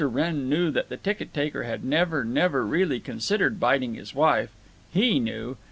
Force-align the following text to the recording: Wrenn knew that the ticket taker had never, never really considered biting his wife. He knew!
Wrenn 0.03 0.49
knew 0.49 0.71
that 0.71 0.89
the 0.89 0.97
ticket 0.97 1.31
taker 1.31 1.61
had 1.61 1.85
never, 1.85 2.25
never 2.25 2.65
really 2.65 2.99
considered 2.99 3.59
biting 3.59 3.93
his 3.93 4.15
wife. 4.15 4.49
He 4.91 5.19
knew! 5.19 5.57